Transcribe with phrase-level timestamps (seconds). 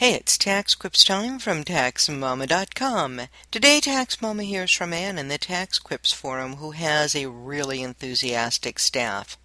[0.00, 3.20] Hey, it's Tax Quips time from TaxMama.com.
[3.50, 7.82] Today, Tax Mama hears from Ann in the Tax Quips Forum, who has a really
[7.82, 9.36] enthusiastic staff.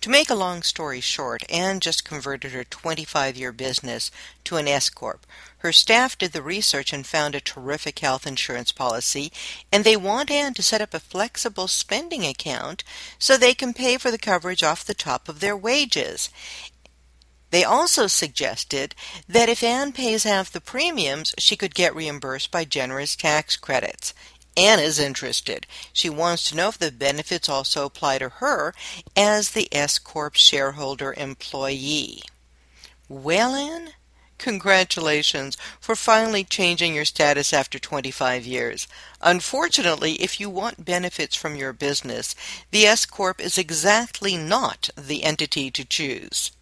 [0.00, 4.10] To make a long story short, Ann just converted her 25 year business
[4.42, 5.28] to an S Corp.
[5.58, 9.30] Her staff did the research and found a terrific health insurance policy,
[9.70, 12.82] and they want Ann to set up a flexible spending account
[13.16, 16.30] so they can pay for the coverage off the top of their wages.
[17.50, 18.94] They also suggested
[19.28, 24.14] that if Ann pays half the premiums, she could get reimbursed by generous tax credits.
[24.56, 25.66] Ann is interested.
[25.92, 28.74] She wants to know if the benefits also apply to her
[29.16, 32.22] as the S Corp shareholder employee.
[33.08, 33.90] Well, Ann,
[34.38, 38.88] congratulations for finally changing your status after 25 years.
[39.20, 42.34] Unfortunately, if you want benefits from your business,
[42.70, 46.52] the S Corp is exactly not the entity to choose.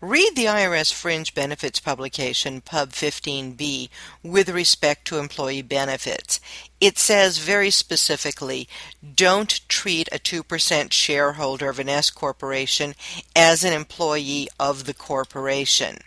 [0.00, 3.88] Read the IRS Fringe Benefits publication, Pub 15B,
[4.22, 6.40] with respect to employee benefits.
[6.80, 8.68] It says very specifically
[9.14, 12.94] don't treat a 2% shareholder of an S corporation
[13.36, 15.98] as an employee of the corporation.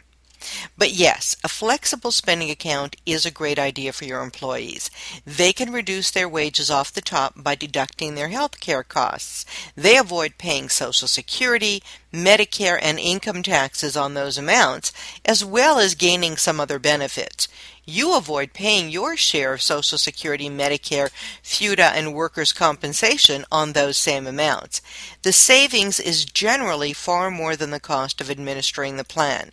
[0.77, 4.89] But yes, a flexible spending account is a great idea for your employees.
[5.25, 9.45] They can reduce their wages off the top by deducting their health care costs.
[9.75, 11.81] They avoid paying Social Security,
[12.13, 14.93] Medicare, and income taxes on those amounts,
[15.23, 17.47] as well as gaining some other benefits.
[17.87, 21.11] You avoid paying your share of Social Security, Medicare,
[21.43, 24.81] FUTA, and workers' compensation on those same amounts.
[25.21, 29.51] The savings is generally far more than the cost of administering the plan.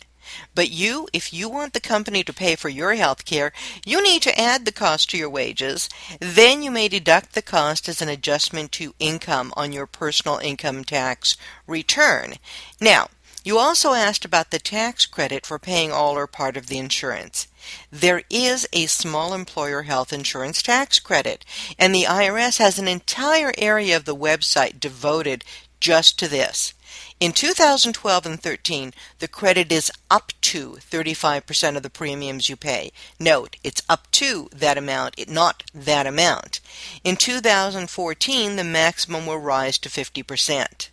[0.55, 3.51] But you, if you want the company to pay for your health care,
[3.85, 5.89] you need to add the cost to your wages.
[6.19, 10.83] Then you may deduct the cost as an adjustment to income on your personal income
[10.83, 12.35] tax return.
[12.79, 13.07] Now,
[13.45, 17.47] you also asked about the tax credit for paying all or part of the insurance.
[17.91, 21.43] There is a small employer health insurance tax credit,
[21.77, 25.43] and the IRS has an entire area of the website devoted
[25.83, 26.73] just to this.
[27.19, 32.93] In 2012 and 13, the credit is up to 35% of the premiums you pay.
[33.19, 36.61] Note, it's up to that amount, not that amount.
[37.03, 40.89] In 2014, the maximum will rise to 50%.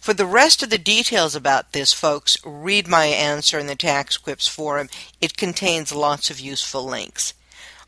[0.00, 4.16] For the rest of the details about this, folks, read my answer in the Tax
[4.16, 4.88] Quips forum.
[5.20, 7.34] It contains lots of useful links.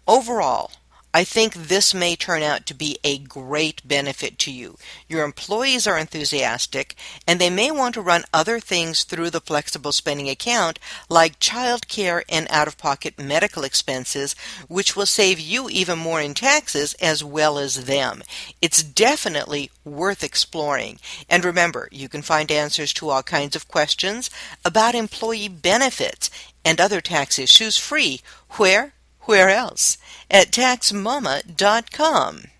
[0.06, 0.70] Overall,
[1.14, 4.78] I think this may turn out to be a great benefit to you.
[5.08, 6.94] Your employees are enthusiastic
[7.26, 10.78] and they may want to run other things through the flexible spending account
[11.10, 14.34] like child care and out of pocket medical expenses,
[14.68, 18.22] which will save you even more in taxes as well as them.
[18.62, 20.98] It's definitely worth exploring.
[21.28, 24.30] And remember, you can find answers to all kinds of questions
[24.64, 26.30] about employee benefits
[26.64, 28.22] and other tax issues free.
[28.52, 28.94] Where?
[29.24, 29.98] Where else?
[30.30, 32.44] At taxmama.com.